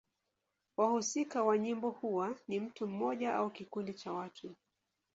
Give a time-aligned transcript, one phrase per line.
[0.77, 4.55] Wahusika wa nyimbo huwa ni mtu mmoja au kikundi cha watu.